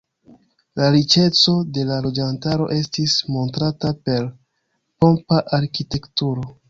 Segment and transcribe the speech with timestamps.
[0.79, 4.27] La riĉeco de la loĝantaro estis montrata per
[5.05, 6.53] pompa arkitekturo.